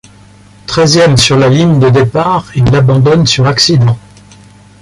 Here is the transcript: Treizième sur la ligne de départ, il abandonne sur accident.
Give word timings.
Treizième 0.65 1.15
sur 1.15 1.37
la 1.37 1.47
ligne 1.47 1.79
de 1.79 1.91
départ, 1.91 2.45
il 2.55 2.75
abandonne 2.75 3.27
sur 3.27 3.45
accident. 3.45 3.99